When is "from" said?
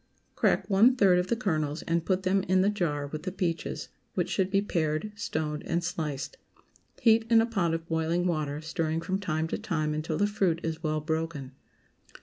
9.01-9.19